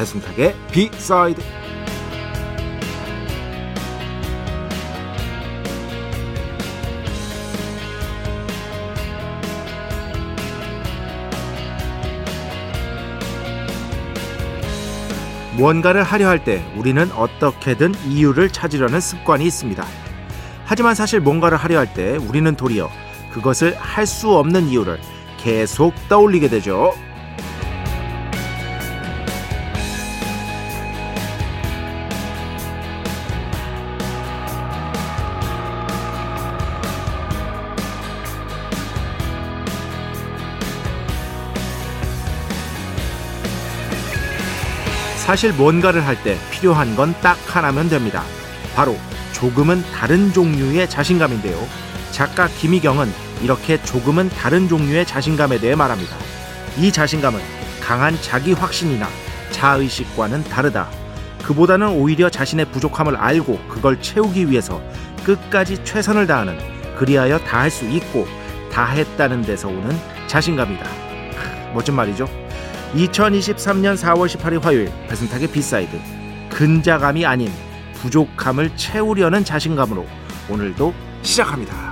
배승탁의 0.00 0.54
비사이드 0.70 1.42
무언가를 15.56 16.02
하려 16.02 16.28
할 16.28 16.42
때 16.42 16.64
우리는 16.76 17.10
어떻게든 17.12 17.94
이유를 18.06 18.48
찾으려는 18.50 19.00
습관이 19.00 19.44
있습니다. 19.44 19.84
하지만 20.64 20.94
사실 20.94 21.20
뭔가를 21.20 21.58
하려 21.58 21.78
할 21.78 21.92
때 21.92 22.16
우리는 22.16 22.54
도리어 22.56 22.88
그것을 23.32 23.76
할 23.76 24.06
수 24.06 24.34
없는 24.34 24.68
이유를 24.68 24.98
계속 25.38 25.92
떠올리게 26.08 26.48
되죠. 26.48 26.94
사실 45.30 45.52
뭔가를 45.52 46.04
할 46.08 46.16
때 46.24 46.36
필요한 46.50 46.96
건 46.96 47.14
딱 47.22 47.38
하나면 47.46 47.88
됩니다. 47.88 48.24
바로 48.74 48.96
조금은 49.32 49.80
다른 49.92 50.32
종류의 50.32 50.90
자신감인데요. 50.90 51.56
작가 52.10 52.48
김희경은 52.48 53.08
이렇게 53.40 53.80
조금은 53.80 54.28
다른 54.30 54.66
종류의 54.68 55.06
자신감에 55.06 55.60
대해 55.60 55.76
말합니다. 55.76 56.16
이 56.78 56.90
자신감은 56.90 57.38
강한 57.80 58.18
자기 58.20 58.54
확신이나 58.54 59.06
자의식과는 59.52 60.42
다르다. 60.42 60.88
그보다는 61.44 61.90
오히려 61.90 62.28
자신의 62.28 62.64
부족함을 62.72 63.14
알고 63.14 63.60
그걸 63.68 64.02
채우기 64.02 64.50
위해서 64.50 64.82
끝까지 65.24 65.84
최선을 65.84 66.26
다하는 66.26 66.58
그리하여 66.98 67.38
다 67.38 67.60
할 67.60 67.70
수 67.70 67.88
있고 67.88 68.26
다 68.72 68.86
했다는 68.86 69.42
데서 69.42 69.68
오는 69.68 69.96
자신감이다. 70.26 70.84
멋진 71.72 71.94
말이죠. 71.94 72.26
2023년 72.94 73.96
4월 73.96 74.26
18일 74.26 74.60
화요일 74.60 74.90
배순탁의 75.08 75.52
B 75.52 75.61
side 75.61 75.96
근자감이 76.50 77.24
아닌 77.24 77.48
부족함을 77.94 78.76
채우려는 78.76 79.44
자신감으로 79.44 80.04
오늘도 80.50 80.92
시작합니다. 81.22 81.90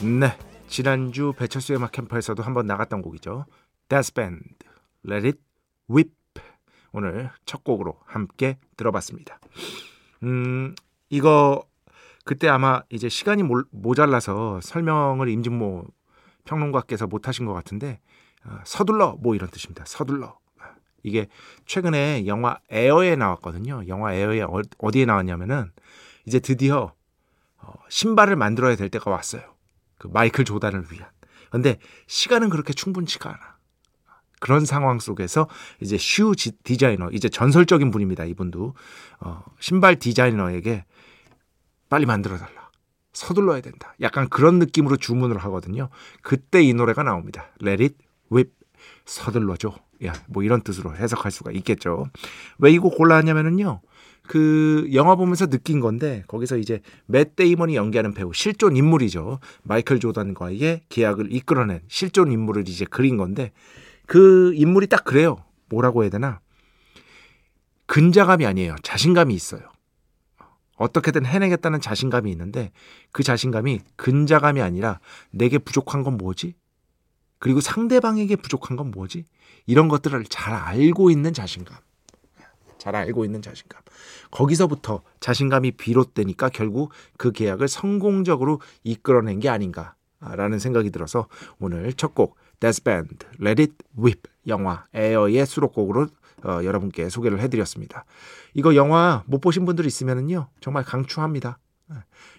네, 0.00 0.36
지난주 0.66 1.32
배철수의 1.38 1.78
음악 1.78 1.92
캠프에서도 1.92 2.42
한번 2.42 2.66
나갔던 2.66 3.00
곡이죠. 3.00 3.46
Band, 3.88 4.42
Let 5.08 5.26
It 5.26 5.38
Whip 5.88 6.10
오늘 6.94 7.28
첫 7.44 7.64
곡으로 7.64 7.98
함께 8.06 8.56
들어봤습니다. 8.76 9.40
음, 10.22 10.76
이거 11.10 11.64
그때 12.24 12.48
아마 12.48 12.82
이제 12.88 13.08
시간이 13.08 13.42
모자라서 13.72 14.60
설명을 14.62 15.28
임진모 15.28 15.86
평론가께서 16.44 17.08
못하신 17.08 17.46
것 17.46 17.52
같은데 17.52 18.00
어, 18.46 18.58
서둘러 18.64 19.16
뭐 19.20 19.34
이런 19.34 19.50
뜻입니다. 19.50 19.84
서둘러 19.86 20.38
이게 21.02 21.26
최근에 21.66 22.26
영화 22.26 22.58
에어에 22.70 23.16
나왔거든요. 23.16 23.82
영화 23.88 24.14
에어에 24.14 24.42
어, 24.42 24.62
어디에 24.78 25.04
나왔냐면은 25.04 25.72
이제 26.26 26.38
드디어 26.38 26.94
어, 27.58 27.72
신발을 27.88 28.36
만들어야 28.36 28.76
될 28.76 28.88
때가 28.88 29.10
왔어요. 29.10 29.42
그 29.98 30.06
마이클 30.06 30.44
조단을 30.44 30.84
위한. 30.92 31.08
근데 31.50 31.78
시간은 32.06 32.50
그렇게 32.50 32.72
충분치가 32.72 33.30
않아. 33.30 33.53
그런 34.44 34.66
상황 34.66 34.98
속에서 34.98 35.48
이제 35.80 35.96
shoe 35.96 36.34
디자이너 36.64 37.08
이제 37.12 37.30
전설적인 37.30 37.90
분입니다. 37.90 38.26
이분도 38.26 38.74
어, 39.20 39.42
신발 39.58 39.98
디자이너에게 39.98 40.84
빨리 41.88 42.04
만들어 42.04 42.36
달라. 42.36 42.68
서둘러야 43.14 43.62
된다. 43.62 43.94
약간 44.02 44.28
그런 44.28 44.58
느낌으로 44.58 44.98
주문을 44.98 45.38
하거든요. 45.38 45.88
그때 46.20 46.62
이 46.62 46.74
노래가 46.74 47.02
나옵니다. 47.02 47.46
Let 47.62 47.82
it 47.82 47.96
whip. 48.30 48.52
서둘러줘. 49.06 49.74
야, 50.04 50.12
뭐 50.28 50.42
이런 50.42 50.60
뜻으로 50.60 50.94
해석할 50.94 51.32
수가 51.32 51.50
있겠죠. 51.52 52.04
왜 52.58 52.70
이거 52.70 52.90
골라왔냐면은요. 52.90 53.80
그 54.26 54.90
영화 54.92 55.14
보면서 55.14 55.46
느낀 55.46 55.80
건데 55.80 56.22
거기서 56.28 56.58
이제 56.58 56.82
맷 57.06 57.34
데이먼이 57.34 57.76
연기하는 57.76 58.12
배우 58.12 58.34
실존 58.34 58.76
인물이죠. 58.76 59.38
마이클 59.62 60.00
조던과의 60.00 60.82
계약을 60.90 61.32
이끌어낸 61.32 61.80
실존 61.88 62.30
인물을 62.30 62.68
이제 62.68 62.84
그린 62.84 63.16
건데 63.16 63.52
그 64.06 64.52
인물이 64.54 64.86
딱 64.88 65.04
그래요. 65.04 65.44
뭐라고 65.68 66.02
해야 66.02 66.10
되나? 66.10 66.40
근자감이 67.86 68.46
아니에요. 68.46 68.76
자신감이 68.82 69.34
있어요. 69.34 69.62
어떻게든 70.76 71.24
해내겠다는 71.24 71.80
자신감이 71.80 72.30
있는데 72.32 72.72
그 73.12 73.22
자신감이 73.22 73.80
근자감이 73.96 74.60
아니라 74.60 75.00
내게 75.30 75.58
부족한 75.58 76.02
건 76.02 76.16
뭐지? 76.16 76.54
그리고 77.38 77.60
상대방에게 77.60 78.36
부족한 78.36 78.76
건 78.76 78.90
뭐지? 78.90 79.24
이런 79.66 79.88
것들을 79.88 80.24
잘 80.24 80.54
알고 80.54 81.10
있는 81.10 81.32
자신감. 81.32 81.76
잘 82.78 82.96
알고 82.96 83.24
있는 83.24 83.40
자신감. 83.40 83.80
거기서부터 84.30 85.02
자신감이 85.20 85.72
비롯되니까 85.72 86.48
결국 86.50 86.92
그 87.16 87.32
계약을 87.32 87.68
성공적으로 87.68 88.60
이끌어낸 88.82 89.40
게 89.40 89.48
아닌가라는 89.48 90.58
생각이 90.58 90.90
들어서 90.90 91.28
오늘 91.58 91.92
첫 91.92 92.14
곡 92.14 92.36
Dazz 92.60 92.82
Band 92.82 93.26
Let 93.40 93.62
It 93.62 93.74
Whip 93.98 94.22
영화 94.46 94.86
에어의 94.94 95.46
수록곡으로 95.46 96.08
어, 96.44 96.60
여러분께 96.62 97.08
소개를 97.08 97.40
해드렸습니다. 97.40 98.04
이거 98.52 98.74
영화 98.74 99.22
못 99.26 99.40
보신 99.40 99.64
분들 99.64 99.86
있으면은요 99.86 100.48
정말 100.60 100.84
강추합니다. 100.84 101.58
네. 101.86 101.96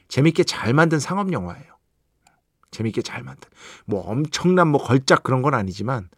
재밌게 0.07 0.43
잘 0.43 0.73
만든 0.73 0.99
상업 0.99 1.31
영화예요. 1.31 1.75
재밌게 2.71 3.01
잘 3.01 3.23
만든 3.23 3.49
뭐 3.85 4.01
엄청난 4.01 4.67
뭐 4.67 4.83
걸작 4.83 5.23
그런 5.23 5.41
건 5.41 5.53
아니지만 5.53 6.09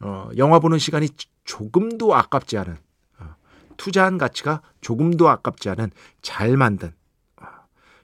어, 0.00 0.28
영화 0.36 0.58
보는 0.58 0.78
시간이 0.78 1.08
조금도 1.44 2.14
아깝지 2.14 2.58
않은 2.58 2.76
어, 3.18 3.34
투자한 3.76 4.18
가치가 4.18 4.60
조금도 4.80 5.28
아깝지 5.28 5.70
않은 5.70 5.90
잘 6.22 6.56
만든 6.56 6.92
어, 7.40 7.46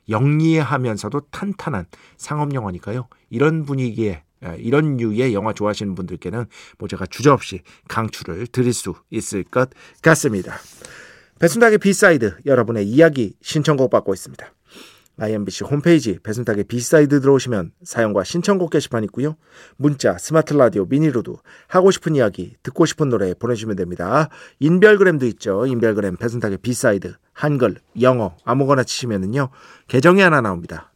영리하면서도 0.08 1.20
탄탄한 1.30 1.86
상업 2.16 2.54
영화니까요. 2.54 3.08
이런 3.28 3.64
분위기에 3.64 4.08
예, 4.08 4.24
이런 4.58 4.96
류의 4.96 5.34
영화 5.34 5.52
좋아하시는 5.52 5.94
분들께는 5.94 6.46
뭐 6.78 6.88
제가 6.88 7.06
주저없이 7.06 7.62
강추를 7.88 8.46
드릴 8.46 8.72
수 8.72 8.94
있을 9.10 9.44
것 9.44 9.70
같습니다. 10.02 10.56
배순탁의 11.38 11.78
B 11.78 11.90
side 11.90 12.36
여러분의 12.46 12.86
이야기 12.86 13.34
신청곡 13.40 13.90
받고 13.90 14.12
있습니다. 14.12 14.52
IMBC 15.18 15.64
홈페이지 15.64 16.18
배순탁의 16.22 16.64
B 16.64 16.75
side 16.75 17.20
들어오시면 17.20 17.72
사연과 17.82 18.24
신청곡 18.24 18.70
게시판 18.70 19.04
있고요. 19.04 19.36
문자, 19.76 20.16
스마트 20.16 20.54
라디오, 20.54 20.86
미니로도 20.86 21.38
하고 21.68 21.90
싶은 21.90 22.16
이야기, 22.16 22.56
듣고 22.62 22.86
싶은 22.86 23.10
노래 23.10 23.34
보내주시면 23.34 23.76
됩니다. 23.76 24.30
인별그램도 24.60 25.26
있죠. 25.26 25.66
인별그램 25.66 26.16
배순탁의 26.16 26.58
B 26.58 26.69
side 26.69 27.14
한글, 27.32 27.76
영어 28.00 28.36
아무거나 28.44 28.82
치시면은요. 28.82 29.50
계정이 29.88 30.22
하나 30.22 30.40
나옵니다. 30.40 30.89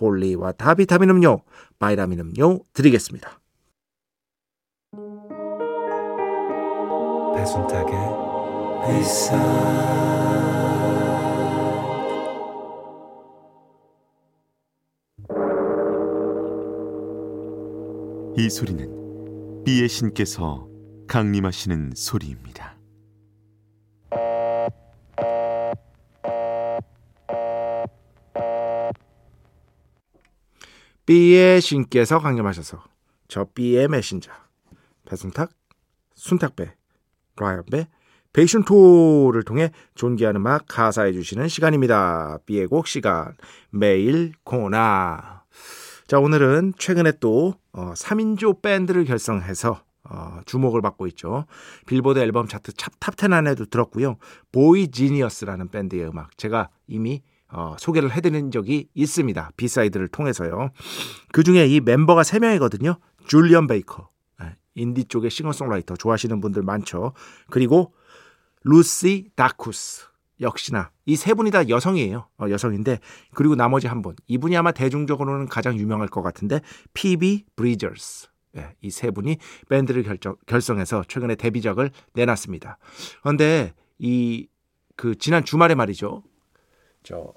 홀리와 0.00 0.52
다비타민 0.52 1.10
음료, 1.10 1.42
바이라민 1.78 2.20
음료 2.20 2.60
드리겠습니다. 2.72 3.40
배순탁의 7.36 7.94
회사 8.88 9.36
이 18.36 18.48
소리는 18.48 19.64
비의 19.64 19.88
신께서 19.88 20.66
강림하시는 21.08 21.92
소리입니다. 21.94 22.79
B의 31.10 31.60
신께서 31.60 32.20
강림하셔서 32.20 32.84
저 33.26 33.44
B의 33.52 33.88
메신저 33.88 34.30
배순탁, 35.04 35.50
순탁배, 36.14 36.72
라이언배, 37.36 37.88
베이션토를 38.32 39.42
통해 39.42 39.72
존귀한 39.96 40.36
음악 40.36 40.66
가사해 40.68 41.12
주시는 41.12 41.48
시간입니다. 41.48 42.38
B의 42.46 42.68
곡 42.68 42.86
시간 42.86 43.34
매일 43.70 44.34
코나 44.44 45.42
자 46.06 46.20
오늘은 46.20 46.74
최근에 46.78 47.14
또 47.18 47.54
어, 47.72 47.92
3인조 47.96 48.62
밴드를 48.62 49.04
결성해서 49.04 49.82
어, 50.04 50.40
주목을 50.46 50.80
받고 50.80 51.08
있죠. 51.08 51.46
빌보드 51.88 52.20
앨범 52.20 52.46
차트 52.46 52.74
top 52.74 53.09
10 53.09 53.32
안에도 53.32 53.64
들었고요. 53.64 54.16
boygenius라는 54.52 55.70
밴드의 55.70 56.06
음악 56.06 56.38
제가 56.38 56.68
이미 56.86 57.24
어, 57.52 57.76
소개를 57.78 58.12
해드린 58.12 58.50
적이 58.50 58.88
있습니다. 58.94 59.50
B 59.56 59.62
side를 59.62 60.08
통해서요. 60.08 60.70
그 61.32 61.42
중에 61.42 61.66
이 61.66 61.80
멤버가 61.80 62.22
3명이거든요. 62.22 62.98
줄리언 63.26 63.66
베이커. 63.66 64.08
예, 64.42 64.56
인디 64.74 65.04
쪽의 65.04 65.30
싱어송라이터 65.30 65.96
좋아하시는 65.96 66.40
분들 66.40 66.62
많죠. 66.62 67.12
그리고 67.50 67.92
루시 68.64 69.30
다쿠스. 69.34 70.06
역시나 70.40 70.90
이 71.04 71.16
세 71.16 71.34
분이 71.34 71.50
다 71.50 71.68
여성이에요. 71.68 72.26
어, 72.38 72.46
여성인데 72.48 73.00
그리고 73.34 73.56
나머지 73.56 73.86
한 73.88 74.00
분. 74.00 74.16
이분이 74.26 74.56
아마 74.56 74.72
대중적으로는 74.72 75.48
가장 75.48 75.76
유명할 75.76 76.08
것 76.08 76.22
같은데 76.22 76.60
피비 76.94 77.44
브리저스. 77.56 78.28
예, 78.56 78.74
이 78.80 78.90
세 78.90 79.10
분이 79.10 79.36
밴드를 79.68 80.02
결정, 80.02 80.36
결성해서 80.46 81.04
최근에 81.08 81.34
데뷔작을 81.34 81.90
내놨습니다. 82.14 82.78
그런데 83.22 83.74
이 83.98 84.46
그 84.96 85.14
지난 85.14 85.42
주말에 85.46 85.74
말이죠. 85.74 86.22
저 87.02 87.32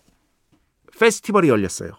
페스티벌이 0.99 1.49
열렸어요. 1.49 1.91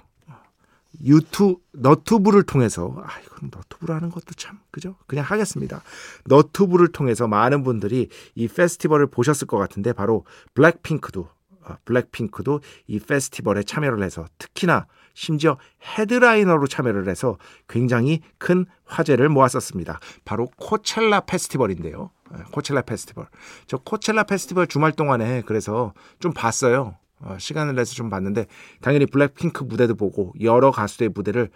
유튜 1.03 1.57
너튜브를 1.73 2.45
통해서 2.45 2.95
아 3.05 3.19
이건 3.21 3.51
너튜브를 3.53 3.95
하는 3.97 4.11
것도 4.11 4.35
참 4.37 4.61
그죠? 4.71 4.97
그냥 5.07 5.25
하겠습니다. 5.25 5.83
너튜브를 6.27 6.89
통해서 6.89 7.27
많은 7.27 7.65
분들이 7.65 8.09
이 8.35 8.49
페스티벌을 8.49 9.09
보셨을 9.09 9.47
것 9.47 9.59
같은데 9.59 9.93
바로 9.93 10.25
블랙핑크도 10.55 11.29
아, 11.65 11.79
블랙핑크도 11.85 12.61
이 12.87 13.01
페스티벌에 13.01 13.63
참여를 13.63 14.03
해서 14.03 14.27
특히나 14.39 14.87
심지어 15.15 15.57
headliner로 15.97 16.67
참여를 16.67 17.09
해서 17.09 17.39
굉장히 17.69 18.21
큰 18.39 18.67
화제를 18.85 19.29
모았었습니다. 19.29 20.01
바로 20.25 20.49
코첼라 20.57 21.21
페스티벌인데요. 21.21 22.11
예, 22.37 22.43
코첼라 22.51 22.83
페스티벌. 22.83 23.27
저 23.67 23.79
코첼라 23.79 24.25
페스티벌 24.25 24.67
주말 24.67 24.93
동안에 24.93 25.43
그래서 25.47 25.95
좀 26.19 26.33
봤어요. 26.33 26.97
어, 27.21 27.37
시간을 27.39 27.75
내서 27.75 27.95
좀 27.95 28.11
봤는데 28.11 28.47
당연히 28.81 29.07
블랙핑크 29.07 29.65
무대도 29.65 29.95
보고 29.95 30.33
여러 30.41 30.71
가수의 30.71 31.11
무대를 31.11 31.51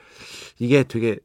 이게 0.59 0.83
되게 0.83 1.19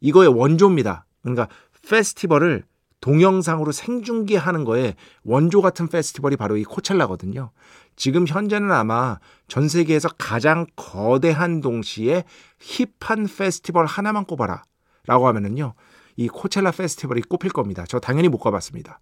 이거의 0.00 0.28
원조입니다. 0.28 1.06
그러니까 1.22 1.48
페스티벌을 1.88 2.64
동영상으로 3.00 3.72
생중계하는 3.72 4.64
거에 4.64 4.94
원조 5.22 5.60
같은 5.60 5.88
페스티벌이 5.88 6.36
바로 6.36 6.56
이 6.56 6.64
코첼라거든요. 6.64 7.50
지금 7.94 8.26
현재는 8.26 8.72
아마 8.72 9.18
전 9.48 9.68
세계에서 9.68 10.08
가장 10.18 10.66
거대한 10.76 11.60
동시에 11.60 12.24
힙한 12.58 13.26
페스티벌 13.26 13.86
하나만 13.86 14.24
꼽아라. 14.24 14.64
라고 15.06 15.28
하면은요. 15.28 15.74
이 16.16 16.28
코첼라 16.28 16.72
페스티벌이 16.72 17.22
꼽힐 17.22 17.52
겁니다. 17.52 17.84
저 17.86 18.00
당연히 18.00 18.28
못 18.28 18.38
가봤습니다. 18.38 18.98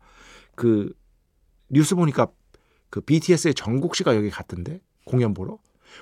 그 0.55 0.93
뉴스 1.71 1.95
보니까 1.95 2.29
그 2.95 3.01
BTS의 3.01 3.55
정국 3.55 3.97
씨가 3.97 4.15
여기 4.15 4.31
갔던데 4.31 4.81
공연 5.05 5.35
보러. 5.35 5.59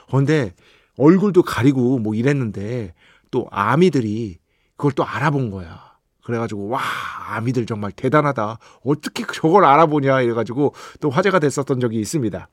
그런데 0.08 0.52
얼굴도 0.98 1.42
가리고 1.42 1.98
뭐 1.98 2.14
이랬는데 2.14 2.92
또 3.30 3.48
아미들이 3.50 4.36
그걸 4.76 4.92
또 4.92 5.02
알아본 5.02 5.50
거야. 5.50 5.96
그래가지고 6.22 6.68
와 6.68 6.82
아미들 7.30 7.64
정말 7.64 7.92
대단하다. 7.92 8.58
어떻게 8.84 9.24
저걸 9.24 9.64
알아보냐 9.64 10.20
이래가지고 10.20 10.74
또 11.00 11.08
화제가 11.08 11.38
됐었던 11.38 11.80
적이 11.80 11.98
있습니다. 11.98 12.48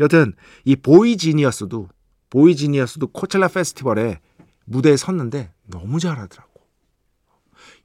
여튼 0.00 0.34
이 0.64 0.74
보이지니어스도 0.74 1.88
보이지니어스도 2.30 3.12
코첼라 3.12 3.46
페스티벌에 3.46 4.18
무대에 4.64 4.96
섰는데 4.96 5.52
너무 5.68 6.00
잘하더라고. 6.00 6.53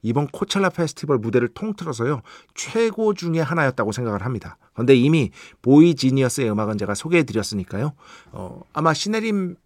이번 0.02 0.28
코첼라 0.28 0.70
페스티벌 0.70 1.18
무대를 1.18 1.48
통틀어서요 1.48 2.22
최고 2.54 3.14
중의 3.14 3.42
하나였다고 3.42 3.92
생각을 3.92 4.24
합니다. 4.24 4.56
그런데 4.72 4.94
이미 4.94 5.30
보이 5.62 5.94
지니어스의 5.94 6.50
음악은 6.50 6.78
제가 6.78 6.94
소개해드렸으니까요. 6.94 7.92
어, 8.32 8.62
아마 8.72 8.94
시네림 8.94 9.56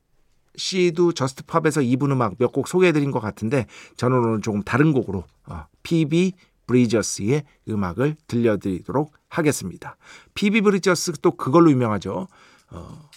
씨도 0.56 1.12
저스트팝에서 1.12 1.82
이분 1.82 2.12
음악 2.12 2.34
몇 2.38 2.52
곡 2.52 2.68
소개해드린 2.68 3.10
것 3.10 3.18
같은데 3.20 3.66
저는 3.96 4.18
오늘 4.18 4.40
조금 4.40 4.62
다른 4.62 4.92
곡으로 4.92 5.24
어, 5.46 5.66
피비 5.82 6.32
브리저스의 6.66 7.42
음악을 7.68 8.16
들려드리도록 8.28 9.12
하겠습니다. 9.28 9.96
피비 10.34 10.60
브리저스 10.62 11.12
또 11.20 11.32
그걸로 11.32 11.70
유명하죠. 11.70 12.28
어, 12.70 13.10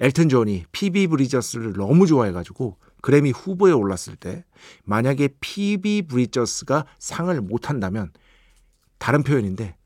엘튼 0.00 0.28
존이 0.28 0.66
피비 0.72 1.06
브리저스를 1.08 1.72
너무 1.72 2.06
좋아해가지고 2.06 2.76
그래미 3.02 3.32
후보에 3.32 3.72
올랐을 3.72 4.16
때 4.18 4.44
만약에 4.84 5.28
피비 5.40 6.02
브리저스가 6.08 6.86
상을 6.98 7.38
못 7.42 7.68
탄다면 7.68 8.10
다른 8.98 9.22
표현인데 9.22 9.76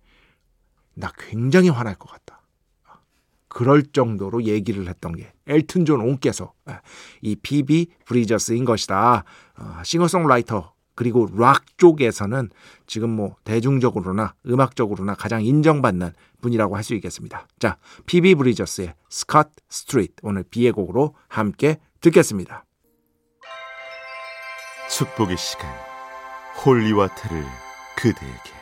나 0.94 1.10
굉장히 1.18 1.68
화날 1.70 1.96
것 1.96 2.08
같다. 2.10 2.42
그럴 3.48 3.82
정도로 3.84 4.44
얘기를 4.44 4.86
했던 4.86 5.16
게 5.16 5.32
엘튼 5.46 5.86
존 5.86 6.02
옹께서 6.02 6.52
이 7.22 7.34
피비 7.36 7.86
브리저스인 8.04 8.66
것이다. 8.66 9.24
어, 9.58 9.80
싱어송라이터 9.82 10.74
그리고 10.94 11.26
락 11.34 11.78
쪽에서는 11.78 12.50
지금 12.86 13.10
뭐 13.10 13.36
대중적으로나 13.44 14.34
음악적으로나 14.46 15.14
가장 15.14 15.42
인정받는 15.42 16.12
분이라고 16.42 16.76
할 16.76 16.82
수 16.82 16.94
있겠습니다. 16.96 17.48
자, 17.58 17.78
피비 18.04 18.34
브리저스의 18.34 18.94
Scott 19.08 19.48
Street 19.70 20.16
오늘 20.22 20.44
B의 20.44 20.72
곡으로 20.72 21.14
함께 21.28 21.78
듣겠습니다. 22.02 22.65
축복의 24.88 25.36
시간 25.36 25.68
holy 26.64 26.89
water를 26.89 27.44
그대에게 27.96 28.52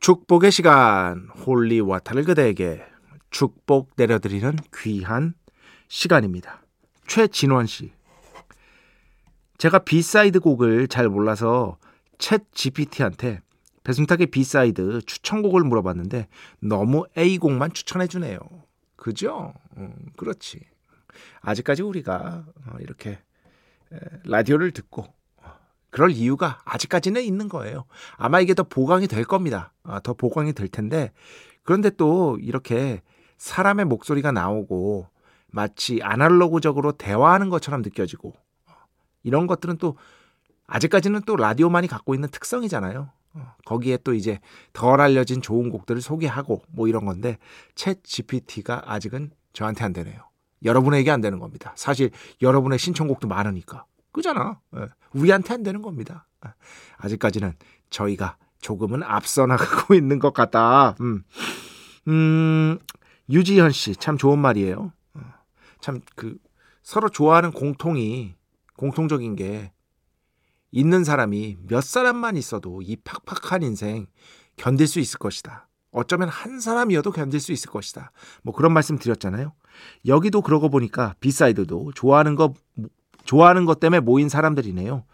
축복의 0.00 0.50
시간 0.50 1.28
holy 1.46 1.70
water를 1.70 2.24
그대에게 2.24 2.84
축복 3.30 3.92
내려드리는 3.96 4.56
귀한 4.76 5.34
시간입니다. 5.88 6.62
최진원 7.06 7.66
씨. 7.66 7.92
제가 9.58 9.78
B 9.78 9.90
side 9.90 10.40
곡을 10.40 10.88
잘 10.88 11.08
몰라서 11.08 11.78
챗 12.18 12.44
GPT한테 12.52 13.40
배순탁의 13.84 14.26
B 14.26 14.41
side 14.41 15.02
추천곡을 15.06 15.62
물어봤는데 15.62 16.28
너무 16.60 17.04
A곡만 17.16 17.72
추천해 17.72 18.08
주네요. 18.08 18.40
그죠? 18.96 19.54
음, 19.76 19.94
그렇지. 20.16 20.71
아직까지 21.40 21.82
우리가 21.82 22.44
어, 22.66 22.76
이렇게 22.80 23.18
라디오를 24.24 24.70
듣고 24.72 25.02
어, 25.36 25.50
그럴 25.90 26.10
이유가 26.10 26.60
아직까지는 26.64 27.22
있는 27.22 27.48
거예요. 27.48 27.84
아마 28.16 28.40
이게 28.40 28.54
더 28.54 28.62
보강이 28.62 29.06
될 29.06 29.24
겁니다. 29.24 29.72
아, 29.82 30.00
더 30.00 30.14
보강이 30.14 30.52
될 30.52 30.68
텐데 30.68 31.12
그런데 31.62 31.90
또 31.90 32.38
이렇게 32.40 33.02
사람의 33.38 33.86
목소리가 33.86 34.32
나오고 34.32 35.08
마치 35.48 36.00
아날로그적으로 36.02 36.92
대화하는 36.92 37.50
것처럼 37.50 37.82
느껴지고 37.82 38.34
어, 38.66 38.72
이런 39.22 39.46
것들은 39.46 39.78
또 39.78 39.96
아직까지는 40.66 41.22
또 41.26 41.36
라디오만이 41.36 41.88
갖고 41.88 42.14
있는 42.14 42.30
특성이잖아요. 42.30 43.10
어, 43.34 43.54
거기에 43.64 43.98
또 43.98 44.14
이제 44.14 44.40
덜 44.72 45.00
알려진 45.00 45.42
좋은 45.42 45.70
곡들을 45.70 46.00
소개하고 46.00 46.62
뭐 46.68 46.88
이런 46.88 47.04
건데 47.04 47.38
챗 47.74 48.02
GPT가 48.02 48.82
아직은 48.86 49.32
저한테 49.52 49.84
안 49.84 49.92
되네요. 49.92 50.31
여러분에게 50.64 51.10
안 51.10 51.20
되는 51.20 51.38
겁니다. 51.38 51.72
사실 51.76 52.10
여러분의 52.40 52.78
신청곡도 52.78 53.28
많으니까. 53.28 53.84
그잖아. 54.12 54.60
예. 54.76 54.86
우리한테 55.14 55.54
안 55.54 55.62
되는 55.62 55.82
겁니다. 55.82 56.26
예. 56.46 56.50
아직까지는 56.98 57.54
저희가 57.90 58.36
조금은 58.60 59.02
앞서 59.02 59.46
나가고 59.46 59.94
있는 59.96 60.18
것 60.18 60.32
같다. 60.32 60.94
음, 61.00 61.24
음 62.08 62.78
유지현 63.30 63.70
씨 63.72 63.94
참 63.96 64.16
좋은 64.16 64.38
말이에요. 64.38 64.92
어, 65.14 65.20
참그 65.80 66.38
서로 66.82 67.08
좋아하는 67.08 67.52
공통이 67.52 68.34
공통적인 68.76 69.36
게 69.36 69.72
있는 70.70 71.04
사람이 71.04 71.58
몇 71.68 71.82
사람만 71.82 72.36
있어도 72.36 72.80
이 72.82 72.96
팍팍한 72.96 73.62
인생 73.62 74.06
견딜 74.56 74.86
수 74.86 75.00
있을 75.00 75.18
것이다. 75.18 75.68
어쩌면 75.92 76.28
한 76.28 76.60
사람이어도 76.60 77.12
견딜 77.12 77.40
수 77.40 77.52
있을 77.52 77.70
것이다. 77.70 78.12
뭐 78.42 78.54
그런 78.54 78.72
말씀 78.72 78.98
드렸잖아요. 78.98 79.52
여기도 80.06 80.42
그러고 80.42 80.68
보니까 80.68 81.14
B 81.20 81.30
side도 81.30 81.92
좋아하는 81.94 82.34
거 82.34 82.54
좋아하는 83.24 83.64
것 83.64 83.80
때문에 83.80 84.00
모인 84.00 84.28
사람들이네요. 84.28 85.04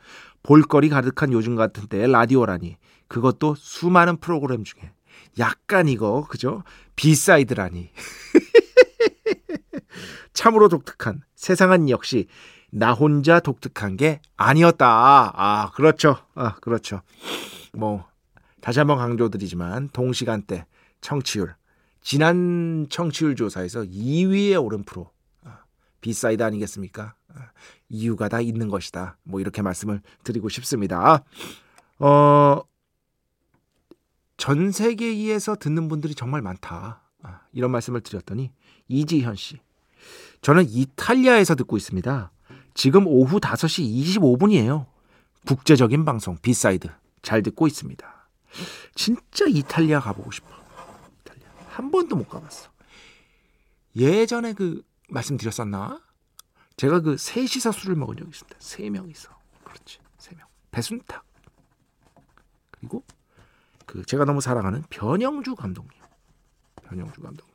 볼거리 0.42 0.88
가득한 0.88 1.32
요즘 1.32 1.56
같은 1.56 1.86
때 1.88 2.06
라디오라니 2.06 2.76
그것도 3.08 3.54
수많은 3.56 4.18
프로그램 4.18 4.64
중에 4.64 4.92
약간 5.38 5.88
이거 5.88 6.26
그죠? 6.28 6.62
B 6.96 7.07
side라니 7.07 7.90
참으로 10.32 10.68
독특한 10.68 11.22
세상은 11.34 11.90
역시 11.90 12.28
나 12.70 12.92
혼자 12.92 13.40
독특한 13.40 13.96
게 13.96 14.20
아니었다. 14.36 15.32
아, 15.34 15.70
그렇죠. 15.74 16.16
아, 16.34 16.54
그렇죠. 16.56 17.02
뭐, 17.72 18.06
다시 18.60 18.78
한번 18.78 18.98
강조드리지만, 18.98 19.88
동시간대 19.92 20.66
청취율. 21.00 21.54
지난 22.02 22.86
청취율 22.88 23.36
조사에서 23.36 23.82
2위에 23.82 24.62
오른 24.62 24.82
프로. 24.84 25.10
아, 25.44 25.64
B 26.00 26.09
side 26.09 26.42
아니겠습니까? 26.42 27.14
아, 27.34 27.50
이유가 27.88 28.28
다 28.28 28.40
있는 28.40 28.68
것이다. 28.68 29.18
뭐, 29.24 29.40
이렇게 29.40 29.62
말씀을 29.62 30.00
드리고 30.24 30.48
싶습니다. 30.48 31.24
어, 31.98 32.62
전 34.36 34.70
세계에서 34.70 35.56
듣는 35.56 35.88
분들이 35.88 36.14
정말 36.14 36.42
많다. 36.42 37.02
아, 37.22 37.40
이런 37.52 37.70
말씀을 37.70 38.00
드렸더니, 38.00 38.52
이지현 38.88 39.36
씨. 39.36 39.60
저는 40.40 40.66
이탈리아에서 40.68 41.54
듣고 41.56 41.76
있습니다. 41.76 42.30
지금 42.74 43.06
오후 43.06 43.40
5시 43.40 44.20
25분이에요. 44.20 44.86
국제적인 45.46 46.04
방송 46.04 46.36
B 46.40 46.50
side 46.50 46.88
잘 47.22 47.42
듣고 47.42 47.66
있습니다. 47.66 48.28
진짜 48.94 49.46
이탈리아 49.48 50.00
가보고 50.00 50.30
싶어. 50.30 50.57
한 51.78 51.92
번도 51.92 52.16
못 52.16 52.28
가봤어. 52.28 52.70
예전에 53.94 54.52
그 54.52 54.82
말씀드렸었나? 55.10 56.02
제가 56.76 56.98
그 57.00 57.16
셋이서 57.16 57.70
술을 57.70 57.94
먹은 57.94 58.16
적이 58.16 58.30
있습니다. 58.30 58.58
세 58.58 58.90
명이서. 58.90 59.30
그렇지. 59.62 60.00
세 60.18 60.34
명. 60.34 60.48
배순탁. 60.72 61.24
그리고 62.72 63.04
그 63.86 64.04
제가 64.04 64.24
너무 64.24 64.40
사랑하는 64.40 64.82
변영주 64.90 65.54
감독님. 65.54 65.92
변영주 66.82 67.20
감독님. 67.20 67.54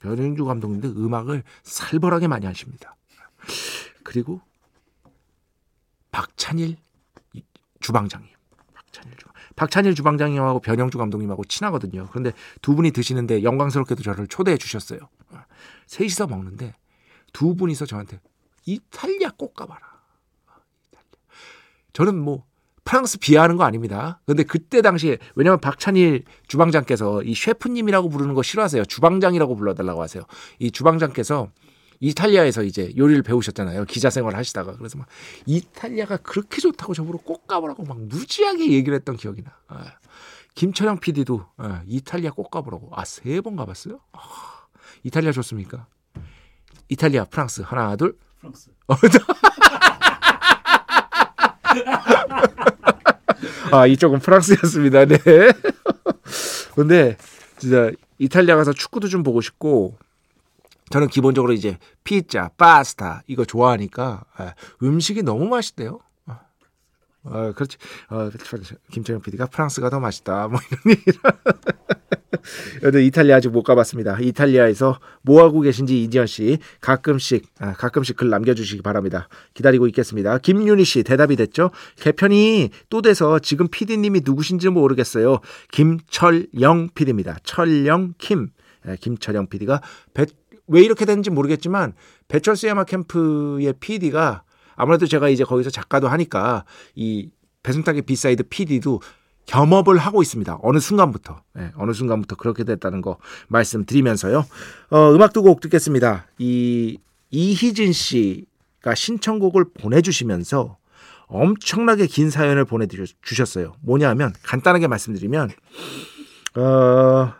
변영주 0.00 0.46
감독님도 0.46 0.88
음악을 0.88 1.44
살벌하게 1.62 2.26
많이 2.26 2.46
아십니다. 2.46 2.96
그리고 4.02 4.40
박찬일 6.10 6.78
주방장님. 7.80 8.34
박찬일 8.72 9.14
주 9.18 9.27
박찬일 9.58 9.96
주방장님하고 9.96 10.60
변영주 10.60 10.98
감독님하고 10.98 11.44
친하거든요. 11.44 12.06
그런데 12.10 12.32
두 12.62 12.76
분이 12.76 12.92
드시는데 12.92 13.42
영광스럽게도 13.42 14.04
저를 14.04 14.28
초대해 14.28 14.56
주셨어요. 14.56 15.00
셋이서 15.88 16.28
먹는데 16.28 16.76
두 17.32 17.56
분이서 17.56 17.84
저한테 17.84 18.20
이탈리아 18.66 19.30
꼭 19.36 19.54
가봐라. 19.54 19.80
저는 21.92 22.16
뭐 22.16 22.44
프랑스 22.84 23.18
비하하는 23.18 23.56
거 23.56 23.64
아닙니다. 23.64 24.20
근데 24.26 24.44
그때 24.44 24.80
당시에 24.80 25.18
왜냐면 25.34 25.58
박찬일 25.60 26.22
주방장께서 26.46 27.24
이 27.24 27.34
셰프님이라고 27.34 28.08
부르는 28.08 28.34
거 28.34 28.44
싫어하세요. 28.44 28.84
주방장이라고 28.84 29.56
불러달라고 29.56 30.00
하세요. 30.00 30.22
이 30.60 30.70
주방장께서 30.70 31.50
이탈리아에서 32.00 32.62
이제 32.62 32.92
요리를 32.96 33.22
배우셨잖아요. 33.22 33.84
기자 33.86 34.08
생활을 34.10 34.38
하시다가. 34.38 34.76
그래서 34.76 34.98
막 34.98 35.06
이탈리아가 35.46 36.16
그렇게 36.18 36.60
좋다고 36.60 36.94
저보고 36.94 37.18
꼭 37.18 37.46
가보라고 37.46 37.84
막 37.84 37.98
무지하게 38.00 38.70
얘기를 38.72 38.94
했던 38.96 39.16
기억이 39.16 39.42
나. 39.42 39.52
아, 39.68 39.92
김철영 40.54 40.98
PD도 41.00 41.44
아, 41.56 41.82
이탈리아 41.86 42.30
꼭 42.30 42.50
가보라고. 42.50 42.90
아, 42.94 43.04
세 43.04 43.40
번 43.40 43.56
가봤어요? 43.56 44.00
아, 44.12 44.20
이탈리아 45.02 45.32
좋습니까? 45.32 45.86
이탈리아, 46.88 47.24
프랑스. 47.24 47.62
하나, 47.62 47.96
둘. 47.96 48.16
프랑스. 48.40 48.70
아, 53.70 53.86
이쪽은 53.86 54.20
프랑스였습니다. 54.20 55.04
네. 55.04 55.18
근데 56.74 57.16
진짜 57.58 57.90
이탈리아 58.18 58.56
가서 58.56 58.72
축구도 58.72 59.08
좀 59.08 59.22
보고 59.22 59.40
싶고 59.40 59.96
저는 60.90 61.08
기본적으로 61.08 61.52
이제 61.52 61.78
피자, 62.04 62.48
파스타 62.56 63.22
이거 63.26 63.44
좋아하니까 63.44 64.24
아, 64.36 64.54
음식이 64.82 65.22
너무 65.22 65.48
맛있대요. 65.48 66.00
어, 67.24 67.52
그렇지. 67.52 67.76
어, 68.10 68.30
김철영 68.90 69.20
PD가 69.22 69.46
프랑스가 69.46 69.90
더 69.90 70.00
맛있다. 70.00 70.48
뭐 70.48 70.60
이런 70.70 70.96
얘기를. 70.96 71.20
여기 72.82 73.06
이탈리아 73.06 73.36
아직 73.36 73.50
못 73.50 73.62
가봤습니다. 73.62 74.18
이탈리아에서 74.20 74.98
뭐 75.22 75.42
하고 75.42 75.60
계신지 75.60 76.02
이지현 76.04 76.26
씨 76.26 76.58
가끔씩 76.80 77.46
아, 77.58 77.72
가끔씩 77.74 78.16
글 78.16 78.30
남겨주시기 78.30 78.82
바랍니다. 78.82 79.28
기다리고 79.54 79.86
있겠습니다. 79.88 80.38
김윤희 80.38 80.84
씨 80.84 81.02
대답이 81.02 81.36
됐죠? 81.36 81.70
개편이 81.96 82.70
또 82.88 83.02
돼서 83.02 83.38
지금 83.40 83.68
PD님이 83.68 84.22
누구신지 84.24 84.68
모르겠어요. 84.68 85.40
김철영 85.72 86.90
PD입니다. 86.94 87.38
철영 87.42 88.14
김 88.18 88.50
네, 88.84 88.96
김철영 89.00 89.48
PD가 89.48 89.82
배, 90.14 90.26
왜 90.68 90.82
이렇게 90.82 91.04
됐는지 91.04 91.30
모르겠지만 91.30 91.94
배철수 92.28 92.66
음악캠프의 92.68 93.72
PD가 93.80 94.42
아무래도 94.76 95.06
제가 95.06 95.28
이제 95.28 95.44
거기서 95.44 95.70
작가도 95.70 96.08
하니까 96.08 96.64
이 96.94 97.30
배순탁의 97.62 98.02
B 98.02 98.10
side 98.10 98.44
PD도 98.44 99.00
겸업을 99.46 99.96
하고 99.98 100.22
있습니다. 100.22 100.58
어느 100.62 100.78
순간부터 100.78 101.40
네, 101.54 101.72
어느 101.76 101.92
순간부터 101.92 102.36
그렇게 102.36 102.64
됐다는 102.64 103.00
거 103.00 103.16
말씀드리면서요. 103.48 104.44
어, 104.90 105.12
음악 105.14 105.32
두 105.32 105.42
곡 105.42 105.60
듣겠습니다. 105.60 106.26
이 106.38 106.98
이희진 107.30 107.92
씨가 107.92 108.94
신청곡을 108.94 109.66
보내주시면서 109.80 110.76
엄청나게 111.26 112.06
긴 112.06 112.30
사연을 112.30 112.64
보내주셨어요. 112.64 113.74
뭐냐면 113.80 114.32
간단하게 114.42 114.86
말씀드리면 114.86 115.50
어 116.56 117.32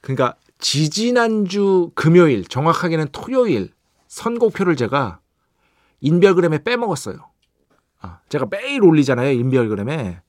그러니까 0.00 0.36
지지난주 0.58 1.90
금요일 1.94 2.44
정확하게는 2.44 3.08
토요일 3.12 3.72
선곡표를 4.08 4.76
제가 4.76 5.20
인별그램에 6.00 6.62
빼먹었어요. 6.64 7.18
아, 8.00 8.20
제가 8.28 8.46
매일 8.50 8.82
올리잖아요 8.82 9.30
인별그램에. 9.32 10.20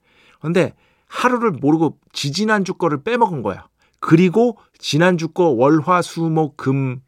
근데 0.42 0.74
하루를 1.08 1.52
모르고 1.52 1.98
지지난주 2.12 2.74
거를 2.74 3.04
빼먹은 3.04 3.42
거야. 3.42 3.68
그리고 4.00 4.58
지난주 4.78 5.30
거 5.30 5.46
월화 5.46 6.02
수 6.02 6.30
목 6.30 6.58
금 6.58 7.02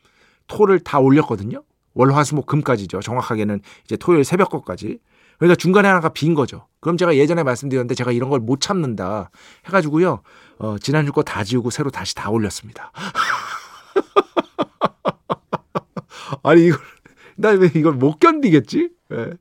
토를 0.47 0.79
다 0.79 0.99
올렸거든요. 0.99 1.63
월화 1.93 2.23
수 2.23 2.35
목 2.35 2.45
금까지죠. 2.45 3.01
정확하게는 3.01 3.61
이제 3.85 3.97
토요일 3.97 4.23
새벽 4.23 4.49
거까지. 4.49 4.99
그러니까 5.37 5.55
중간에 5.55 5.87
하나가 5.87 6.09
빈 6.09 6.33
거죠. 6.33 6.67
그럼 6.81 6.97
제가 6.97 7.15
예전에 7.15 7.43
말씀드렸는데 7.43 7.95
제가 7.95 8.11
이런 8.11 8.29
걸 8.29 8.39
못 8.39 8.59
참는다 8.61 9.29
해가지고요. 9.67 10.21
어, 10.59 10.77
지난주 10.77 11.11
거 11.11 11.23
다 11.23 11.43
지우고 11.43 11.69
새로 11.69 11.89
다시 11.89 12.15
다 12.15 12.29
올렸습니다. 12.29 12.91
아니 16.43 16.67
이걸 16.67 16.79
나 17.35 17.49
왜 17.51 17.71
이걸 17.75 17.93
못 17.93 18.19
견디겠지? 18.19 18.89
예. 19.13 19.33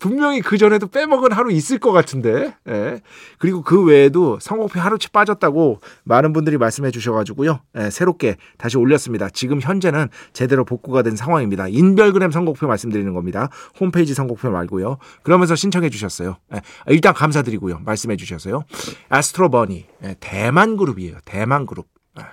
분명히 0.00 0.40
그 0.40 0.56
전에도 0.56 0.86
빼먹은 0.86 1.30
하루 1.30 1.52
있을 1.52 1.78
것 1.78 1.92
같은데. 1.92 2.56
예. 2.68 3.00
그리고 3.38 3.62
그 3.62 3.84
외에도 3.84 4.38
선곡표 4.40 4.80
하루치 4.80 5.10
빠졌다고 5.10 5.80
많은 6.04 6.32
분들이 6.32 6.56
말씀해 6.56 6.90
주셔가지고요. 6.90 7.60
예, 7.76 7.90
새롭게 7.90 8.36
다시 8.56 8.78
올렸습니다. 8.78 9.28
지금 9.28 9.60
현재는 9.60 10.08
제대로 10.32 10.64
복구가 10.64 11.02
된 11.02 11.16
상황입니다. 11.16 11.68
인별그램 11.68 12.30
선곡표 12.30 12.66
말씀드리는 12.66 13.12
겁니다. 13.12 13.50
홈페이지 13.78 14.14
선곡표 14.14 14.50
말고요. 14.50 14.96
그러면서 15.22 15.54
신청해 15.54 15.90
주셨어요. 15.90 16.38
예, 16.54 16.62
일단 16.88 17.12
감사드리고요. 17.12 17.80
말씀해 17.84 18.16
주셔서요. 18.16 18.64
아스트로버니 19.10 19.86
예, 20.04 20.16
대만 20.18 20.78
그룹이에요. 20.78 21.18
대만 21.26 21.66
그룹. 21.66 21.86
예. 22.18 22.24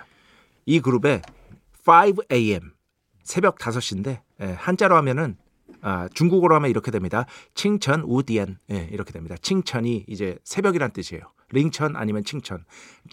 이 0.64 0.80
그룹의 0.80 1.20
5am 1.84 2.62
새벽 3.22 3.58
5시인데 3.58 4.20
예, 4.40 4.46
한자로 4.56 4.96
하면은 4.96 5.36
아, 5.82 6.08
중국어로 6.12 6.54
하면 6.56 6.70
이렇게 6.70 6.90
됩니다. 6.90 7.26
칭천 7.54 8.02
우디엔 8.02 8.58
예, 8.70 8.88
이렇게 8.92 9.12
됩니다. 9.12 9.36
칭천이 9.40 10.04
이제 10.08 10.38
새벽이란 10.44 10.92
뜻이에요. 10.92 11.22
링천 11.50 11.96
아니면 11.96 12.24
칭천. 12.24 12.64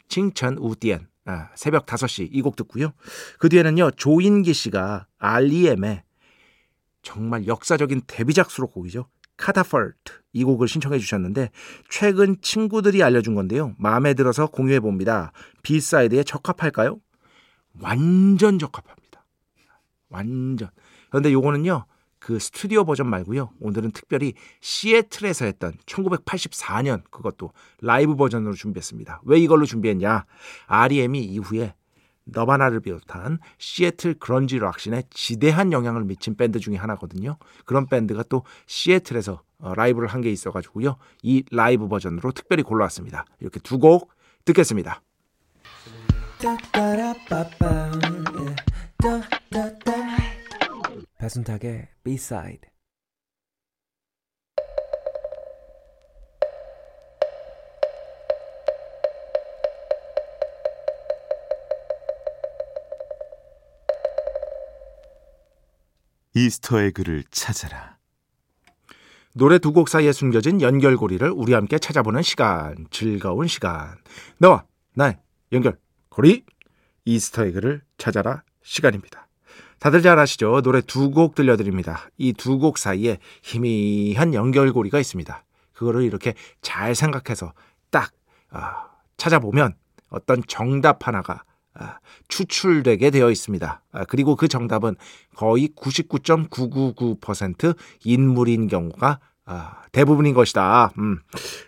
칭천 0.07 0.57
우디엔. 0.57 1.07
아, 1.25 1.49
새벽 1.55 1.85
5시 1.85 2.29
이 2.31 2.41
곡 2.41 2.55
듣고요. 2.55 2.91
그 3.39 3.49
뒤에는요. 3.49 3.91
조인기 3.91 4.53
씨가 4.53 5.07
R.E.M.의 5.17 6.03
정말 7.01 7.47
역사적인 7.47 8.01
데뷔작 8.07 8.51
수록곡이죠. 8.51 9.07
Catapult 9.37 10.13
이 10.33 10.43
곡을 10.43 10.67
신청해 10.67 10.97
주셨는데 10.99 11.49
최근 11.89 12.37
친구들이 12.41 13.03
알려준 13.03 13.35
건데요. 13.35 13.73
마음에 13.77 14.13
들어서 14.13 14.47
공유해 14.47 14.79
봅니다. 14.79 15.31
B 15.63 15.73
side에 15.73 16.23
적합할까요? 16.23 16.99
완전 17.81 18.57
적합합니다. 18.59 19.25
완전. 20.09 20.69
그런데 21.09 21.31
요거는요. 21.33 21.85
그 22.25 22.39
스튜디오 22.39 22.85
버전 22.85 23.07
말고요. 23.07 23.51
오늘은 23.59 23.91
특별히 23.91 24.33
시애틀에서 24.59 25.45
했던 25.45 25.73
1984년 25.85 27.03
그것도 27.11 27.51
라이브 27.81 28.15
버전으로 28.15 28.55
준비했습니다. 28.55 29.21
왜 29.25 29.37
이걸로 29.39 29.65
준비했냐? 29.65 30.25
REM이 30.65 31.23
이후에 31.23 31.75
너바나를 32.23 32.79
비롯한 32.79 33.37
시애틀 33.59 34.15
그런지 34.15 34.57
락신에 34.57 35.03
지대한 35.11 35.71
영향을 35.71 36.03
미친 36.03 36.35
밴드 36.35 36.59
중에 36.59 36.77
하나거든요. 36.77 37.37
그런 37.63 37.85
밴드가 37.85 38.23
또 38.23 38.43
시애틀에서 38.65 39.43
어, 39.59 39.73
라이브를 39.75 40.07
한 40.07 40.21
게 40.21 40.31
있어가지고요. 40.31 40.97
이 41.21 41.43
라이브 41.51 41.87
버전으로 41.87 42.31
특별히 42.31 42.63
골라왔습니다. 42.63 43.25
이렇게 43.39 43.59
두 43.59 43.77
곡 43.77 44.11
듣겠습니다. 44.45 44.99
배순탁의 51.25 51.87
B-side 52.03 52.69
이스터 66.35 66.79
에그를 66.81 67.23
찾아라. 67.31 67.97
노래 69.33 69.57
두 69.57 69.71
곡 69.73 69.89
사이에 69.89 70.11
숨겨진 70.11 70.61
연결고리를 70.61 71.27
우리 71.31 71.53
함께 71.53 71.79
찾아보는 71.79 72.21
시간, 72.21 72.85
즐거운 72.91 73.47
시간. 73.47 73.97
너와 74.37 74.65
나의 74.93 75.17
연결고리 75.51 76.45
이스터 77.05 77.45
에그를 77.45 77.81
찾아라 77.97 78.43
시간입니다. 78.61 79.24
다들 79.79 80.01
잘 80.01 80.17
아시죠? 80.19 80.61
노래 80.61 80.81
두 80.81 81.11
곡 81.11 81.35
들려드립니다. 81.35 82.09
이 82.17 82.33
두 82.33 82.57
곡 82.59 82.77
사이에 82.77 83.17
희미한 83.43 84.33
연결고리가 84.33 84.99
있습니다. 84.99 85.43
그거를 85.73 86.03
이렇게 86.03 86.33
잘 86.61 86.95
생각해서 86.95 87.53
딱 87.91 88.11
아, 88.49 88.87
찾아보면 89.17 89.73
어떤 90.09 90.41
정답 90.47 91.05
하나가 91.07 91.43
아, 91.73 91.99
추출되게 92.29 93.09
되어 93.11 93.29
있습니다. 93.29 93.81
아, 93.91 94.05
그리고 94.05 94.35
그 94.37 94.47
정답은 94.47 94.95
거의 95.35 95.67
99.999% 95.75 97.75
인물인 98.05 98.67
경우가 98.67 99.19
아, 99.47 99.83
대부분인 99.91 100.33
것이다. 100.33 100.91
음. 100.97 101.19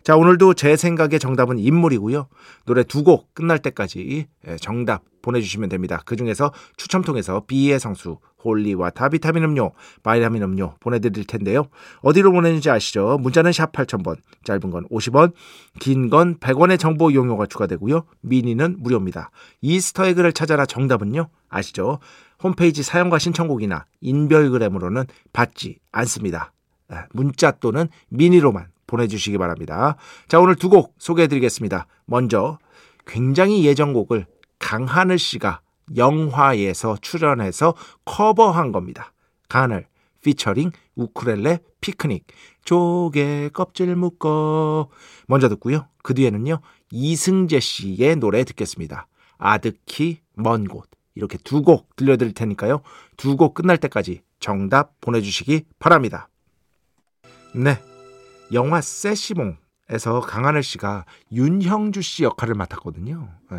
자, 0.04 0.16
오늘도 0.16 0.56
제 0.56 0.76
생각의 0.76 1.20
정답은 1.20 1.60
인물이고요. 1.60 2.28
노래 2.66 2.84
두 2.84 3.04
곡 3.04 3.34
끝날 3.36 3.60
때까지 3.60 4.26
예, 4.48 4.56
정답 4.58 5.04
보내주시면 5.22 5.70
됩니다. 5.70 6.02
그 6.06 6.16
중에서 6.16 6.52
추첨 6.76 7.04
통해서 7.04 7.44
B의 7.46 7.80
성수, 7.80 8.18
holy 8.44 8.73
water 8.73 9.10
비타민 9.10 9.44
음료, 9.44 9.74
바이타민 10.02 10.42
음료 10.42 10.74
보내드릴 10.80 11.26
텐데요. 11.26 11.68
어디로 12.02 12.32
보내는지 12.32 12.70
아시죠? 12.72 13.20
문자는 13.22 13.52
샵 13.52 13.72
8000번, 13.74 14.16
짧은 14.44 14.72
건 14.72 14.88
50원, 14.90 15.34
긴 15.80 16.10
건 16.10 16.38
100원의 16.40 16.80
정보 16.80 17.12
이용료가 17.12 17.46
추가되고요. 17.46 18.06
미니는 18.22 18.78
무료입니다. 18.80 19.30
Easter 19.62 19.95
egg를 19.95 20.34
찾아라 20.34 20.66
정답은요. 20.66 21.28
아시죠? 21.50 22.00
홈페이지 22.42 22.82
사연과 22.82 23.20
신청곡이나 23.20 23.86
인별그램으로는 24.02 25.06
받지 25.34 25.78
않습니다. 25.92 26.54
아, 26.90 27.06
문자 27.14 27.52
또는 27.52 27.88
미니로만 28.10 28.68
보내주시기 28.88 29.38
바랍니다. 29.38 29.98
자, 30.28 30.40
오늘 30.40 30.56
두 30.56 30.70
곡 30.70 30.96
소개해드리겠습니다. 30.98 31.88
먼저 32.06 32.58
굉장히 33.06 33.66
예전 33.66 33.94
곡을 33.94 34.26
강하늘 34.60 35.18
씨가 35.20 35.62
영화에서 35.96 36.98
출연해서 37.02 37.74
커버한 38.06 38.72
겁니다. 38.72 39.14
강하늘 39.50 39.88
피처링 40.24 40.72
우쿨렐레 40.96 41.60
피크닉 41.80 42.26
조개 42.66 43.50
껍질 43.54 43.96
묶어 43.96 44.90
먼저 45.28 45.48
듣고요. 45.50 45.88
그 46.04 46.14
뒤에는요. 46.14 46.60
이승재 46.92 47.60
씨의 47.60 48.18
노래 48.18 48.44
듣겠습니다. 48.44 49.08
아득히 49.38 50.20
먼 50.36 50.66
곳 50.68 50.90
이렇게 51.16 51.38
두 51.38 51.62
곡 51.64 51.96
들려드릴 51.96 52.34
테니까요. 52.34 52.82
두 53.18 53.38
곡 53.38 53.54
끝날 53.54 53.78
때까지 53.78 54.22
정답 54.40 55.00
보내주시기 55.02 55.64
바랍니다. 55.80 56.28
네. 57.58 57.82
영화 58.54 58.82
세시몽에서 58.82 60.22
강하늘 60.22 60.62
씨가 60.62 61.06
윤형주 61.32 62.04
씨 62.04 62.24
역할을 62.24 62.54
맡았거든요. 62.54 63.30
네. 63.50 63.58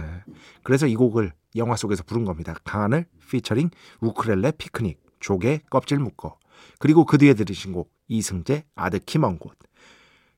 그래서 0.62 0.87
이 0.87 0.94
곡을 0.94 1.32
영화 1.56 1.74
속에서 1.74 2.04
부른 2.04 2.24
겁니다. 2.24 2.54
강하늘 2.62 3.06
피처링 3.28 3.70
우크렐레 4.00 4.52
피크닉 4.52 5.00
조개 5.18 5.62
껍질 5.68 5.98
묶어 5.98 6.38
그리고 6.78 7.04
그 7.04 7.18
뒤에 7.18 7.34
들으신 7.34 7.72
곡 7.72 7.92
이승재 8.06 8.66
아드키 8.76 9.18
먼 9.18 9.37
곳. 9.37 9.58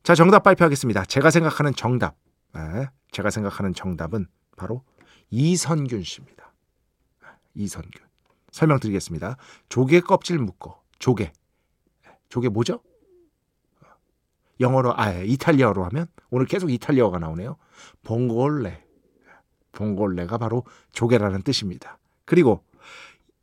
자 0.03 0.15
정답 0.15 0.43
발표하겠습니다. 0.43 1.05
제가 1.05 1.31
생각하는 1.31 1.75
정답. 1.75 2.17
네. 2.55 2.89
제가 3.11 3.29
생각하는 3.29 3.75
정답은 3.75 4.27
바로 4.57 4.85
이선균 5.29 6.03
씨입니다. 6.03 6.55
이선균. 7.55 8.07
설명드리겠습니다. 8.53 9.37
조개 9.69 10.01
껍질 10.01 10.39
묶어 10.39 10.81
조개. 10.99 11.33
조개 12.31 12.49
뭐죠? 12.49 12.81
영어로 14.61 14.95
아 14.97 15.13
이탈리아어로 15.13 15.85
하면 15.87 16.07
오늘 16.31 16.47
계속 16.47 16.71
이탈리아어가 16.71 17.19
나오네요. 17.19 17.57
봉골레. 18.05 18.85
봉골레가 19.73 20.39
바로 20.39 20.65
조개라는 20.93 21.43
뜻입니다. 21.43 21.99
그리고 22.25 22.65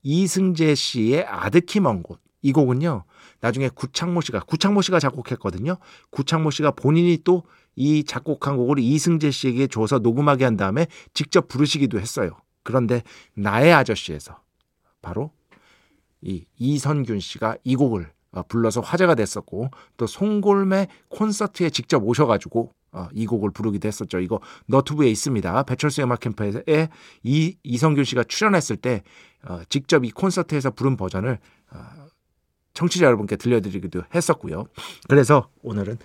이승재 0.03 0.75
씨의 0.75 1.25
아득히 1.25 1.79
먼 1.79 2.03
곳. 2.03 2.19
이 2.41 2.53
곡은요. 2.53 3.03
나중에 3.41 3.69
구창모 3.69 4.21
씨가 4.21 4.41
구창모 4.41 4.81
씨가 4.81 4.99
작곡했거든요. 4.99 5.77
구창모 6.11 6.51
씨가 6.51 6.71
본인이 6.71 7.17
또 7.23 7.43
이 7.77 8.03
작곡한 8.03 8.57
곡을 8.57 8.79
이승재 8.79 9.29
씨에게 9.29 9.67
줘서 9.67 9.99
녹음하게 9.99 10.43
한 10.43 10.57
다음에 10.57 10.87
직접 11.13 11.47
부르시기도 11.47 11.99
했어요. 11.99 12.31
그런데 12.63 13.03
나의 13.35 13.71
아저씨에서 13.71 14.41
바로 15.01 15.31
이 16.21 16.43
이선균 16.57 17.19
씨가 17.19 17.57
이 17.63 17.75
곡을 17.75 18.01
어, 18.01 18.16
불러서 18.43 18.81
화제가 18.81 19.15
됐었고 19.15 19.69
또 19.97 20.07
송골매 20.07 20.87
콘서트에 21.09 21.69
직접 21.69 22.03
오셔가지고 22.03 22.71
어, 22.93 23.07
이 23.13 23.25
곡을 23.25 23.51
부르기도 23.51 23.87
했었죠. 23.87 24.19
이거 24.19 24.39
너튜브에 24.67 25.09
있습니다. 25.09 25.63
배철수 25.63 26.01
음악 26.01 26.19
캠프에 26.21 26.87
이 27.23 27.57
이성균 27.63 28.03
씨가 28.05 28.23
출연했을 28.23 28.77
때 28.77 29.03
어, 29.47 29.61
직접 29.69 30.03
이 30.05 30.11
콘서트에서 30.11 30.71
부른 30.71 30.97
버전을 30.97 31.39
청취자 32.73 33.05
여러분께 33.05 33.35
들려드리기도 33.37 34.03
했었고요. 34.13 34.65
그래서 35.09 35.49
오늘은 35.63 35.97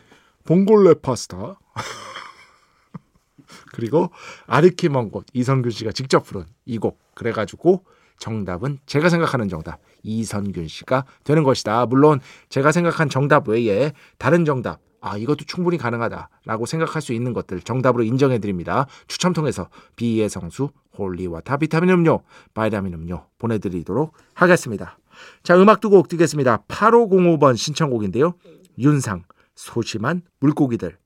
봉골레 0.45 0.95
파스타 1.03 1.59
그리고 3.73 4.11
아르키먼 4.47 5.11
곳 5.11 5.27
이성균 5.33 5.71
씨가 5.71 5.92
직접 5.92 6.25
부른 6.25 6.47
이 6.66 6.79
곡 6.79 6.99
그래가지고 7.14 7.85
정답은 8.18 8.79
제가 8.87 9.09
생각하는 9.09 9.49
정답 9.49 9.81
이선균 10.03 10.69
씨가 10.69 11.05
되는 11.25 11.43
것이다. 11.43 11.87
물론 11.87 12.21
제가 12.49 12.73
생각한 12.73 13.09
정답 13.09 13.49
외에 13.49 13.93
다른 14.19 14.45
정답 14.45 14.81
아 15.01 15.17
이것도 15.17 15.45
충분히 15.47 15.79
가능하다라고 15.79 16.65
생각할 16.67 17.03
수 17.03 17.12
있는 17.12 17.33
것들 17.33 17.61
정답으로 17.61 18.05
인정해 18.05 18.38
드립니다. 18.38 18.87
추첨 19.09 19.33
통해서 19.33 19.69
B의 19.97 20.29
성수 20.29 20.71
holy 20.97 21.23
water 21.23 21.57
비타민 21.57 21.91
음료 21.91 22.23
바이타민 22.55 22.95
음료 22.95 23.27
보내 23.38 23.59
드리도록 23.59 24.12
하겠습니다. 24.35 24.99
자 25.43 25.61
음악 25.61 25.81
두 25.81 25.91
곡 25.91 26.09
듣겠습니다. 26.09 26.65
8505번 26.69 27.57
신청곡인데요. 27.57 28.35
윤상 28.79 29.25
소심한 29.57 30.23
물고기들 30.41 30.97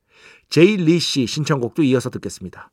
제이 0.51 0.77
리 0.77 0.99
씨 0.99 1.27
신청곡도 1.27 1.83
이어서 1.85 2.11
듣겠습니다. 2.11 2.71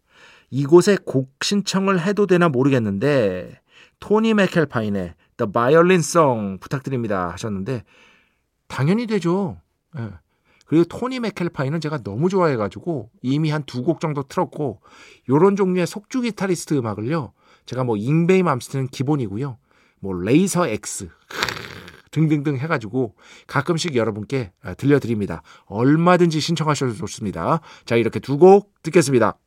이곳에 0.52 0.98
곡 1.06 1.32
신청을 1.42 2.02
해도 2.02 2.28
되나 2.28 2.50
모르겠는데 2.50 3.60
토니 4.00 4.34
맥칼파인의 4.34 5.16
The 5.38 5.52
Violin 5.52 6.00
Song 6.00 6.60
부탁드립니다 6.60 7.30
하셨는데 7.32 7.84
당연히 8.68 9.08
되죠. 9.08 9.58
예. 9.98 10.10
그리고 10.66 10.86
토니 10.86 11.20
맥켈파인은 11.20 11.82
제가 11.82 12.00
너무 12.04 12.30
좋아해가지고 12.30 13.12
이미 13.22 13.52
한 13.52 13.64
두 13.66 13.84
곡 13.84 14.00
정도 14.00 14.24
틀었고 14.24 14.82
요런 15.30 15.56
종류의 15.56 15.86
속주 15.86 16.22
기타리스트 16.22 16.74
음악을요 16.76 17.34
제가 17.66 17.84
뭐 17.84 17.98
잉베이 17.98 18.42
맘스트는 18.44 18.88
기본이고요 18.88 19.58
뭐 20.00 20.14
레이서 20.14 20.68
X 20.68 21.10
등등등 22.12 22.58
해가지고 22.58 23.16
가끔씩 23.48 23.96
여러분께 23.96 24.52
아, 24.62 24.74
들려드립니다. 24.76 25.42
얼마든지 25.66 26.40
신청하셔도 26.40 26.94
좋습니다. 26.94 27.60
자 27.86 27.96
이렇게 27.96 28.20
두 28.20 28.38
곡 28.38 28.72
듣겠습니다. 28.84 29.38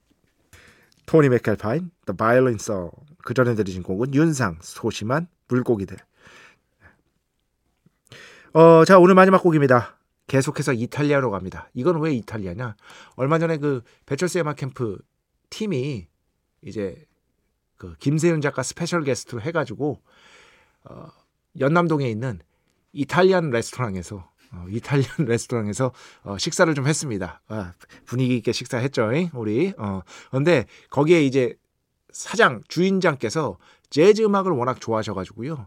토니 1.07 1.29
맥켈파인, 1.29 1.90
The 2.07 2.16
Violin 2.16 2.57
Song. 2.57 2.90
그 3.25 3.35
전에 3.35 3.55
들으신 3.55 3.85
곡은 3.85 4.14
윤상, 4.14 4.59
소심한 4.62 5.29
물고기들. 5.49 5.97
어, 8.53 8.85
자 8.85 8.99
오늘 8.99 9.15
마지막 9.15 9.43
곡입니다. 9.43 9.97
계속해서 10.27 10.73
이탈리아로 10.73 11.31
갑니다. 11.31 11.71
이건 11.75 12.01
왜 12.01 12.13
이탈리아냐? 12.15 12.77
얼마 13.15 13.39
전에 13.39 13.59
그 13.59 13.83
배철수 14.07 14.41
음악 14.41 14.57
캠프 14.57 14.99
팀이 15.51 16.09
이제 16.63 17.07
그 17.77 17.95
김세윤 17.99 18.41
작가 18.41 18.63
special 18.62 19.05
guest 19.05 19.37
해가지고 19.37 20.01
어, 20.85 21.09
연남동에 21.59 22.09
있는 22.09 22.41
이탈리안 22.93 23.51
레스토랑에서 23.51 24.31
어, 24.53 24.67
이탈리안 24.69 25.11
레스토랑에서 25.27 25.93
어, 26.23 26.39
식사를 26.39 26.73
좀 26.75 26.87
했습니다. 26.87 27.41
아, 27.49 27.75
분위기 28.05 28.37
있게 28.37 28.53
식사했죠, 28.53 29.11
우리. 29.35 29.75
어, 29.79 30.03
근데 30.31 30.67
거기에 30.91 31.23
이제 31.23 31.57
사장 32.11 32.63
주인장께서 32.69 33.59
재즈 33.90 34.22
음악을 34.22 34.53
워낙 34.53 34.81
좋아하셔가지고요. 34.81 35.66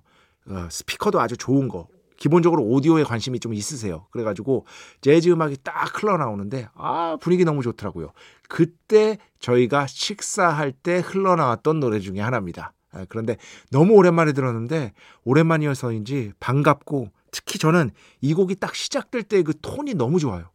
어, 0.49 0.67
스피커도 0.69 1.19
아주 1.19 1.37
좋은 1.37 1.67
거. 1.67 1.87
기본적으로 2.17 2.63
오디오에 2.63 3.03
관심이 3.03 3.39
좀 3.39 3.53
있으세요. 3.53 4.07
그래가지고 4.11 4.65
재즈 5.01 5.29
음악이 5.29 5.57
딱 5.63 6.01
흘러나오는데 6.03 6.67
아 6.75 7.17
분위기 7.21 7.45
너무 7.45 7.61
좋더라고요. 7.63 8.11
그때 8.49 9.17
저희가 9.39 9.87
식사할 9.87 10.73
때 10.73 10.99
흘러나왔던 10.99 11.79
노래 11.79 11.99
중에 11.99 12.19
하나입니다. 12.19 12.73
아, 12.91 13.05
그런데 13.07 13.37
너무 13.71 13.93
오랜만에 13.93 14.33
들었는데 14.33 14.93
오랜만이어서인지 15.23 16.33
반갑고 16.39 17.09
특히 17.31 17.57
저는 17.59 17.91
이 18.21 18.33
곡이 18.33 18.55
딱 18.55 18.75
시작될 18.75 19.23
때 19.23 19.41
그 19.43 19.53
톤이 19.61 19.93
너무 19.93 20.19
좋아요. 20.19 20.49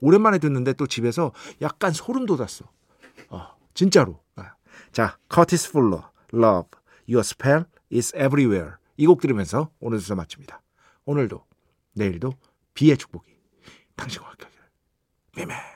오랜만에 0.00 0.38
듣는데 0.38 0.72
또 0.72 0.86
집에서 0.86 1.32
약간 1.62 1.92
소름 1.92 2.26
돋았어. 2.26 2.64
어, 3.28 3.46
진짜로. 3.74 4.20
아. 4.36 4.54
자, 4.92 5.18
커티스 5.28 5.72
풀러, 5.72 6.10
Love, 6.32 6.68
Your 7.08 7.20
Spell 7.20 7.64
is 7.92 8.14
Everywhere. 8.14 8.76
이 8.96 9.06
곡 9.06 9.20
들으면서 9.20 9.70
오늘 9.80 9.98
수서 10.00 10.14
마칩니다. 10.14 10.62
오늘도, 11.04 11.44
내일도 11.94 12.32
비의 12.74 12.96
축복이 12.96 13.30
당신과 13.96 14.28
함께 14.28 14.44
하기를. 14.44 14.64
매매. 15.36 15.73